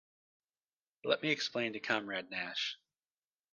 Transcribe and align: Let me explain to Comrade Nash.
Let 1.03 1.21
me 1.21 1.29
explain 1.29 1.73
to 1.73 1.79
Comrade 1.79 2.31
Nash. 2.31 2.79